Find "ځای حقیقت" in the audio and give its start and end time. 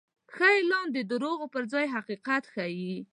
1.73-2.43